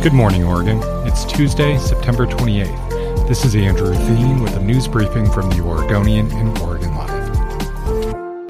Good 0.00 0.12
morning, 0.12 0.44
Oregon. 0.44 0.80
It's 1.08 1.24
Tuesday, 1.24 1.76
September 1.76 2.24
28th. 2.24 3.26
This 3.26 3.44
is 3.44 3.56
Andrew 3.56 3.92
Theen 3.92 4.40
with 4.40 4.54
a 4.54 4.62
news 4.62 4.86
briefing 4.86 5.28
from 5.28 5.50
the 5.50 5.60
Oregonian 5.60 6.30
in 6.30 6.56
Oregon. 6.58 6.97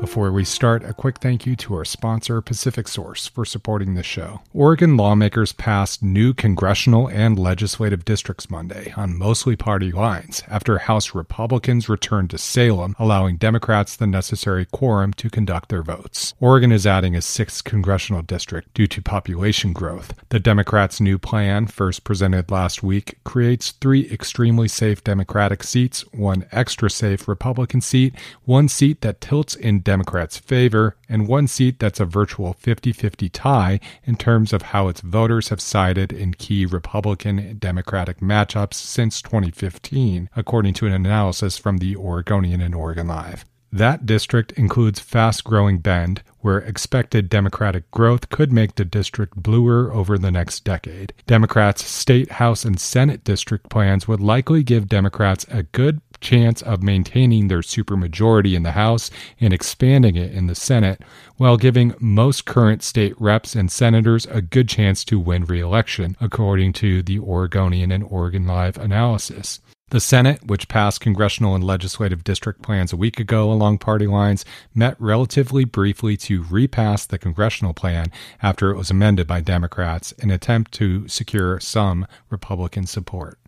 Before 0.09 0.33
we 0.33 0.45
start, 0.47 0.83
a 0.85 0.95
quick 0.95 1.19
thank 1.19 1.45
you 1.45 1.55
to 1.57 1.75
our 1.75 1.85
sponsor, 1.85 2.41
PacificSource, 2.41 3.29
for 3.29 3.45
supporting 3.45 3.93
the 3.93 4.03
show. 4.03 4.41
Oregon 4.55 4.97
lawmakers 4.97 5.53
passed 5.53 6.03
new 6.03 6.33
congressional 6.33 7.11
and 7.11 7.39
legislative 7.39 8.07
districts 8.07 8.51
Monday 8.51 8.95
on 8.97 9.19
mostly 9.19 9.55
party 9.55 9.93
lines 9.93 10.43
after 10.49 10.79
House 10.79 11.15
Republicans 11.15 11.91
returned 11.91 12.31
to 12.31 12.39
Salem, 12.39 12.97
allowing 12.99 13.37
Democrats 13.37 13.97
the 13.97 14.07
necessary 14.07 14.65
quorum 14.65 15.13
to 15.13 15.29
conduct 15.29 15.69
their 15.69 15.83
votes. 15.83 16.33
Oregon 16.41 16.73
is 16.73 16.87
adding 16.87 17.15
a 17.15 17.21
sixth 17.21 17.65
congressional 17.65 18.23
district 18.23 18.73
due 18.73 18.87
to 18.87 19.03
population 19.03 19.75
growth. 19.75 20.15
The 20.31 20.41
Democrats' 20.41 21.03
new 21.03 21.19
plan, 21.19 21.67
first 21.67 22.05
presented 22.05 22.51
last 22.51 22.83
week, 22.83 23.19
creates 23.25 23.73
three 23.73 24.11
extremely 24.11 24.69
safe 24.69 25.05
Democratic 25.05 25.63
seats, 25.63 26.01
one 26.15 26.47
extra 26.51 26.89
safe 26.89 27.29
Republican 27.29 27.83
seat, 27.83 28.15
one 28.47 28.69
seat 28.69 29.03
that 29.03 29.21
tilts 29.21 29.55
in 29.55 29.81
Democratic 29.81 29.98
Democrats' 29.99 30.39
favor, 30.39 30.95
and 31.09 31.27
one 31.27 31.49
seat 31.49 31.81
that's 31.81 31.99
a 31.99 32.05
virtual 32.05 32.53
50 32.53 32.93
50 32.93 33.29
tie 33.31 33.81
in 34.05 34.15
terms 34.15 34.53
of 34.53 34.63
how 34.63 34.87
its 34.87 35.01
voters 35.01 35.49
have 35.49 35.61
sided 35.61 36.13
in 36.13 36.35
key 36.35 36.65
Republican 36.65 37.59
Democratic 37.59 38.21
matchups 38.21 38.75
since 38.75 39.21
2015, 39.21 40.31
according 40.37 40.73
to 40.75 40.87
an 40.87 40.93
analysis 40.93 41.59
from 41.59 41.79
the 41.79 41.97
Oregonian 41.97 42.61
and 42.61 42.77
Oregon 42.77 43.09
Live. 43.09 43.45
That 43.73 44.07
district 44.07 44.53
includes 44.53 45.01
fast 45.01 45.45
growing 45.45 45.79
Bend, 45.79 46.23
where 46.39 46.59
expected 46.59 47.29
Democratic 47.29 47.91
growth 47.91 48.31
could 48.31 48.53
make 48.53 48.77
the 48.77 48.85
district 48.85 49.35
bluer 49.35 49.93
over 49.93 50.17
the 50.17 50.31
next 50.31 50.65
decade. 50.65 51.13
Democrats' 51.27 51.85
state, 51.85 52.33
House, 52.33 52.65
and 52.65 52.81
Senate 52.81 53.25
district 53.25 53.69
plans 53.69 54.07
would 54.09 54.21
likely 54.21 54.63
give 54.63 54.89
Democrats 54.89 55.45
a 55.51 55.65
good 55.65 56.01
chance 56.21 56.63
of 56.63 56.83
maintaining 56.83 57.49
their 57.49 57.61
supermajority 57.61 58.55
in 58.55 58.63
the 58.63 58.73
House 58.73 59.11
and 59.41 59.53
expanding 59.53 60.17
it 60.17 60.33
in 60.33 60.47
the 60.47 60.55
Senate, 60.55 61.03
while 61.37 61.57
giving 61.57 61.95
most 61.99 62.45
current 62.45 62.83
state 62.83 63.15
reps 63.21 63.55
and 63.55 63.71
senators 63.71 64.27
a 64.27 64.43
good 64.43 64.69
chance 64.69 65.05
to 65.05 65.19
win 65.19 65.45
re 65.45 65.61
election, 65.61 66.17
according 66.21 66.73
to 66.75 67.03
the 67.03 67.19
Oregonian 67.19 67.93
and 67.93 68.05
Oregon 68.05 68.47
Live 68.47 68.77
analysis. 68.77 69.61
The 69.91 70.01
Senate, 70.01 70.45
which 70.45 70.69
passed 70.69 71.01
congressional 71.01 71.55
and 71.55 71.65
legislative 71.65 72.23
district 72.23 72.61
plans 72.61 72.93
a 72.93 72.97
week 72.97 73.19
ago 73.19 73.51
along 73.51 73.79
party 73.79 74.07
lines, 74.07 74.45
met 74.75 75.01
relatively 75.01 75.65
briefly 75.65 76.15
to 76.19 76.45
repass 76.51 77.07
the 77.07 77.17
congressional 77.17 77.73
plan 77.73 78.13
after 78.43 78.71
it 78.71 78.77
was 78.77 78.91
amended 78.91 79.27
by 79.27 79.41
Democrats 79.41 80.13
in 80.13 80.29
an 80.29 80.35
attempt 80.35 80.73
to 80.73 81.09
secure 81.09 81.59
some 81.59 82.07
Republican 82.29 82.87
support. 82.87 83.39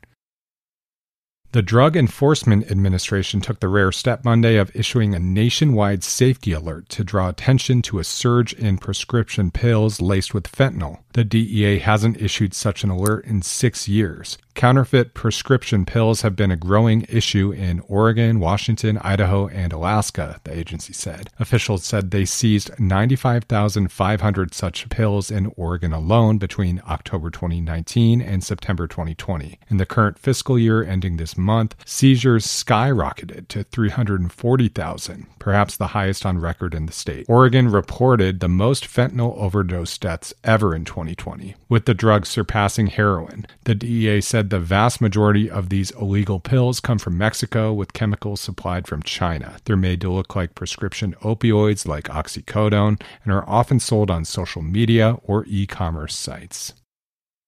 The 1.53 1.63
Drug 1.63 1.97
Enforcement 1.97 2.71
Administration 2.71 3.41
took 3.41 3.59
the 3.59 3.67
rare 3.67 3.91
step 3.91 4.25
Monday 4.25 4.57
of 4.57 4.71
issuing 4.73 5.17
a 5.17 5.19
nationwide 5.19 6.05
safety 6.05 6.53
alert 6.53 6.89
to 6.91 7.03
draw 7.03 7.29
attention 7.29 7.83
to 7.83 7.99
a 7.99 8.05
surge 8.05 8.53
in 8.53 8.79
prescription 8.79 9.51
pills 9.51 10.01
laced 10.01 10.33
with 10.33 10.45
fentanyl. 10.45 11.01
The 11.13 11.25
DEA 11.25 11.81
hasn't 11.81 12.21
issued 12.21 12.55
such 12.55 12.85
an 12.85 12.91
alert 12.91 13.25
in 13.25 13.43
six 13.43 13.89
years. 13.89 14.39
Counterfeit 14.55 15.15
prescription 15.15 15.87
pills 15.87 16.21
have 16.21 16.37
been 16.37 16.51
a 16.51 16.57
growing 16.57 17.07
issue 17.09 17.51
in 17.51 17.81
Oregon, 17.89 18.41
Washington, 18.41 18.99
Idaho, 18.99 19.49
and 19.49 19.73
Alaska, 19.73 20.41
the 20.45 20.57
agency 20.57 20.93
said. 20.93 21.31
Officials 21.39 21.83
said 21.83 22.11
they 22.11 22.25
seized 22.25 22.79
95,500 22.79 24.53
such 24.55 24.89
pills 24.91 25.31
in 25.31 25.53
Oregon 25.57 25.93
alone 25.93 26.39
between 26.39 26.83
October 26.87 27.31
2019 27.31 28.21
and 28.21 28.45
September 28.45 28.87
2020. 28.87 29.59
In 29.69 29.79
the 29.79 29.87
current 29.87 30.19
fiscal 30.19 30.59
year 30.59 30.85
ending 30.85 31.17
this 31.17 31.39
month, 31.39 31.75
seizures 31.87 32.47
skyrocketed 32.47 33.49
to 33.49 33.65
340,000, 33.65 35.27
perhaps 35.39 35.77
the 35.77 35.89
highest 35.89 36.27
on 36.27 36.39
record 36.39 36.75
in 36.75 36.87
the 36.87 36.93
state. 36.93 37.25
Oregon 37.29 37.71
reported 37.71 38.41
the 38.41 38.49
most 38.49 38.85
fentanyl 38.85 39.37
overdose 39.39 39.97
deaths 39.97 40.35
ever 40.45 40.75
in 40.75 40.85
2020, 41.01 41.55
with 41.69 41.87
the 41.87 41.95
drug 41.95 42.27
surpassing 42.27 42.89
heroin. 42.89 43.47
The 43.65 43.75
DEA 43.75 44.21
said 44.21 44.51
the 44.51 44.61
vast 44.61 45.01
majority 45.01 45.51
of 45.51 45.71
these 45.71 45.91
illegal 45.93 46.41
pills 46.41 46.79
come 46.79 46.99
from 46.99 47.17
Mexico 47.17 47.73
with 47.73 47.95
chemicals 47.95 48.41
supplied 48.41 48.87
from 48.87 49.03
China. 49.03 49.57
They're 49.65 49.77
made 49.77 50.03
to 50.03 50.13
look 50.13 50.37
like 50.37 50.55
prescription 50.55 51.15
opioids 51.23 51.87
like 51.87 52.05
oxycodone 52.05 53.01
and 53.25 53.33
are 53.33 53.49
often 53.49 53.81
sold 53.81 54.11
on 54.11 54.25
social 54.25 54.63
media 54.63 55.17
or 55.25 55.45
e 55.49 55.67
commerce 55.67 56.15
sites. 56.15 56.75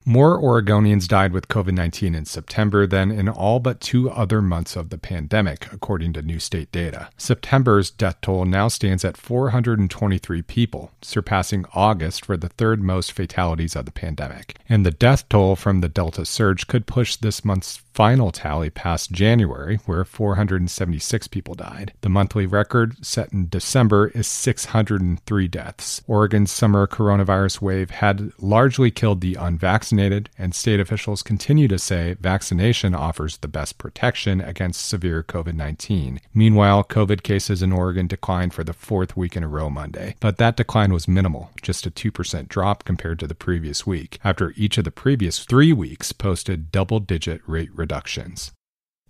More 0.04 0.40
Oregonians 0.40 1.06
died 1.06 1.32
with 1.32 1.46
COVID 1.46 1.74
19 1.74 2.16
in 2.16 2.24
September 2.24 2.88
than 2.88 3.12
in 3.12 3.28
all 3.28 3.60
but 3.60 3.80
two 3.80 4.10
other 4.10 4.42
months 4.42 4.74
of 4.74 4.88
the 4.88 4.98
pandemic, 4.98 5.72
according 5.72 6.12
to 6.14 6.22
new 6.22 6.40
state 6.40 6.72
data. 6.72 7.08
September's 7.16 7.88
death 7.88 8.16
toll 8.20 8.44
now 8.44 8.66
stands 8.66 9.04
at 9.04 9.16
423 9.16 10.42
people, 10.42 10.90
surpassing 11.02 11.64
August 11.72 12.24
for 12.24 12.36
the 12.36 12.48
third 12.48 12.82
most 12.82 13.12
fatalities 13.12 13.76
of 13.76 13.84
the 13.84 13.92
pandemic. 13.92 14.56
And 14.68 14.84
the 14.84 14.90
death 14.90 15.28
toll 15.28 15.54
from 15.54 15.82
the 15.82 15.88
Delta 15.88 16.26
surge 16.26 16.66
could 16.66 16.86
push 16.86 17.14
this 17.14 17.44
month's 17.44 17.76
final 17.94 18.30
tally 18.30 18.70
past 18.70 19.12
January, 19.12 19.76
where 19.86 20.04
476 20.04 21.28
people 21.28 21.54
died. 21.54 21.92
The 22.00 22.08
monthly 22.08 22.46
record 22.46 23.04
set 23.04 23.32
in 23.32 23.48
December 23.48 24.08
is 24.08 24.26
603 24.26 25.48
deaths. 25.48 26.02
Oregon's 26.06 26.50
summer 26.50 26.86
coronavirus 26.86 27.60
wave 27.60 27.90
had 27.90 28.32
largely 28.38 28.90
killed 28.90 29.20
the 29.20 29.34
unvaccinated, 29.34 30.30
and 30.38 30.54
state 30.54 30.80
officials 30.80 31.22
continue 31.22 31.68
to 31.68 31.78
say 31.78 32.16
vaccination 32.20 32.94
offers 32.94 33.38
the 33.38 33.48
best 33.48 33.78
protection 33.78 34.40
against 34.40 34.86
severe 34.86 35.22
COVID 35.22 35.54
19. 35.54 36.20
Meanwhile, 36.34 36.84
COVID 36.84 37.22
cases 37.22 37.62
in 37.62 37.72
Oregon 37.72 38.06
declined 38.06 38.54
for 38.54 38.64
the 38.64 38.72
fourth 38.72 39.16
week 39.16 39.36
in 39.36 39.44
a 39.44 39.48
row 39.48 39.68
Monday, 39.68 40.16
but 40.20 40.38
that 40.38 40.56
decline 40.56 40.92
was 40.92 41.08
minimal, 41.08 41.50
just 41.60 41.86
a 41.86 41.90
2% 41.90 42.48
drop 42.48 42.84
compared 42.84 43.18
to 43.18 43.26
the 43.26 43.34
previous 43.34 43.86
week, 43.86 44.18
after 44.24 44.52
each 44.56 44.78
of 44.78 44.84
the 44.84 44.90
previous 44.90 45.44
three 45.44 45.72
weeks 45.72 46.12
posted 46.12 46.72
double 46.72 47.00
digit 47.00 47.40
rate 47.46 47.70
reductions. 47.82 48.52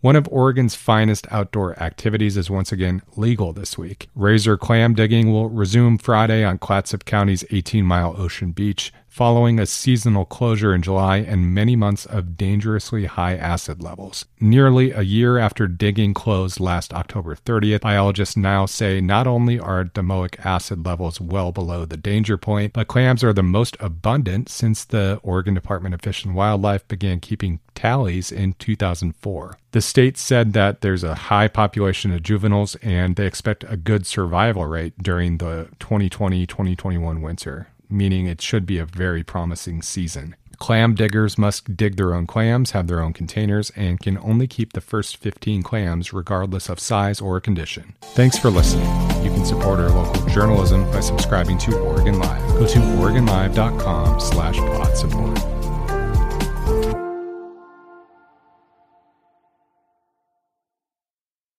One 0.00 0.16
of 0.16 0.27
Oregon's 0.33 0.75
finest 0.75 1.28
outdoor 1.31 1.81
activities 1.81 2.37
is 2.37 2.50
once 2.50 2.72
again 2.72 3.03
legal 3.16 3.53
this 3.53 3.78
week. 3.78 4.09
Razor 4.16 4.56
clam 4.56 4.94
digging 4.94 5.31
will 5.31 5.49
resume 5.49 5.97
Friday 5.97 6.43
on 6.43 6.59
Clatsop 6.59 7.05
County's 7.05 7.44
18 7.50 7.84
mile 7.84 8.15
ocean 8.19 8.50
beach 8.50 8.93
following 9.12 9.61
a 9.61 9.67
seasonal 9.67 10.25
closure 10.25 10.75
in 10.75 10.81
July 10.81 11.19
and 11.19 11.55
many 11.55 11.77
months 11.77 12.06
of 12.06 12.34
dangerously 12.34 13.05
high 13.05 13.37
acid 13.37 13.83
levels. 13.83 14.25
Nearly 14.41 14.91
a 14.91 15.03
year 15.03 15.37
after 15.37 15.69
digging 15.69 16.15
closed 16.15 16.59
last 16.59 16.95
October 16.95 17.37
30th, 17.37 17.83
biologists 17.83 18.39
now 18.39 18.65
say 18.65 19.03
not 19.03 19.27
only 19.27 19.59
are 19.61 19.84
domoic 19.84 20.43
acid 20.47 20.87
levels 20.87 21.21
well 21.21 21.53
below 21.53 21.84
the 21.84 21.99
danger 21.99 22.39
point, 22.39 22.73
but 22.73 22.89
clams 22.89 23.23
are 23.23 23.34
the 23.34 23.43
most 23.43 23.77
abundant 23.81 24.49
since 24.49 24.83
the 24.83 25.21
Oregon 25.23 25.53
Department 25.53 25.94
of 25.94 26.00
Fish 26.00 26.25
and 26.25 26.34
Wildlife 26.34 26.89
began 26.89 27.21
keeping 27.21 27.61
tallies 27.75 28.33
in 28.33 28.55
2004. 28.55 29.59
The 29.73 29.83
state 29.83 30.17
said 30.17 30.55
that 30.55 30.81
there's 30.81 31.05
a 31.05 31.15
high 31.15 31.49
population 31.49 32.12
of 32.12 32.23
juveniles 32.23 32.77
and 32.77 33.17
they 33.17 33.27
expect 33.27 33.62
a 33.69 33.77
good 33.77 34.06
survival 34.06 34.65
rate 34.65 34.94
during 35.03 35.37
the 35.37 35.69
2020 35.81 36.47
2021 36.47 37.21
winter 37.21 37.69
meaning 37.93 38.27
it 38.27 38.41
should 38.41 38.67
be 38.67 38.79
a 38.79 38.87
very 38.87 39.23
promising 39.23 39.83
season. 39.83 40.35
Clam 40.59 40.95
diggers 40.95 41.37
must 41.37 41.77
dig 41.77 41.97
their 41.97 42.15
own 42.15 42.25
clams, 42.25 42.71
have 42.71 42.87
their 42.87 43.01
own 43.01 43.13
containers, 43.13 43.71
and 43.75 43.99
can 43.99 44.17
only 44.19 44.47
keep 44.47 44.75
the 44.75 44.81
first 44.81 45.17
15 45.17 45.63
clams 45.63 46.13
regardless 46.13 46.69
of 46.69 46.79
size 46.79 47.21
or 47.21 47.41
condition. 47.41 47.95
Thanks 48.01 48.39
for 48.39 48.49
listening. 48.49 48.87
You 49.25 49.31
can 49.31 49.45
support 49.45 49.81
our 49.81 49.91
local 49.91 50.25
journalism 50.29 50.89
by 50.93 51.01
subscribing 51.01 51.59
to 51.59 51.79
Oregon 51.81 52.21
Live. 52.21 52.49
Go 52.51 52.67
to 52.67 52.79
OregonLive.com 52.79 54.21
slash 54.21 54.57
pod 54.57 54.97
support. 54.97 55.52